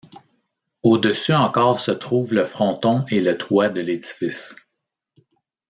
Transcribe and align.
Au-dessus 0.81 1.31
encore 1.35 1.79
se 1.79 1.91
trouvent 1.91 2.33
le 2.33 2.43
fronton 2.43 3.05
et 3.09 3.21
le 3.21 3.37
toit 3.37 3.69
de 3.69 3.81
l'édifice. 3.81 4.55